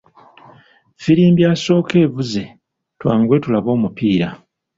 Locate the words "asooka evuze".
1.53-2.43